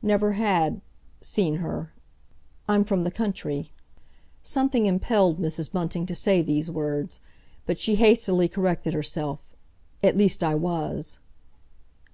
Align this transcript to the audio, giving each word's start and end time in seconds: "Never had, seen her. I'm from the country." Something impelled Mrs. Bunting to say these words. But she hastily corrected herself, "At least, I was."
"Never 0.00 0.32
had, 0.32 0.80
seen 1.20 1.56
her. 1.56 1.92
I'm 2.66 2.82
from 2.82 3.04
the 3.04 3.10
country." 3.10 3.72
Something 4.42 4.86
impelled 4.86 5.38
Mrs. 5.38 5.70
Bunting 5.70 6.06
to 6.06 6.14
say 6.14 6.40
these 6.40 6.70
words. 6.70 7.20
But 7.66 7.78
she 7.78 7.96
hastily 7.96 8.48
corrected 8.48 8.94
herself, 8.94 9.54
"At 10.02 10.16
least, 10.16 10.42
I 10.42 10.54
was." 10.54 11.18